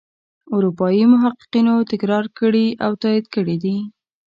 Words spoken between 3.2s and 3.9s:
کړي دي.